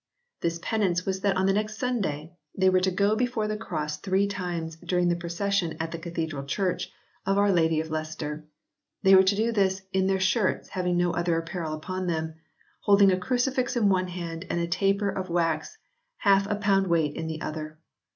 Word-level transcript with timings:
This 0.41 0.59
penance 0.63 1.05
was 1.05 1.21
that 1.21 1.37
on 1.37 1.45
the 1.45 1.53
next 1.53 1.77
Sunday 1.77 2.33
they 2.57 2.71
were 2.71 2.79
to 2.79 2.89
go 2.89 3.15
before 3.15 3.47
the 3.47 3.55
Cross 3.55 3.97
three 3.97 4.25
times 4.25 4.75
during 4.77 5.09
the 5.09 5.15
procession 5.15 5.77
at 5.79 5.91
the 5.91 5.99
Cathedral 5.99 6.43
Church 6.43 6.91
of 7.23 7.37
our 7.37 7.51
Lady 7.51 7.79
of 7.81 7.91
Leicester. 7.91 8.43
They 9.03 9.13
were 9.13 9.21
to 9.21 9.35
do 9.35 9.51
this 9.51 9.83
"in 9.93 10.07
their 10.07 10.19
shirts, 10.19 10.69
having 10.69 10.97
no 10.97 11.11
other 11.11 11.37
apparel 11.37 11.75
upon 11.75 12.07
them/ 12.07 12.33
holding 12.79 13.11
a 13.11 13.17
crucifix 13.19 13.75
in 13.75 13.89
one 13.89 14.07
hand 14.07 14.47
and 14.49 14.59
a 14.59 14.65
taper 14.65 15.07
of 15.11 15.29
wax 15.29 15.77
half 16.17 16.47
a 16.49 16.55
pound 16.55 16.87
weight 16.87 17.15
in 17.15 17.27
the 17.27 17.39
other. 17.41 17.77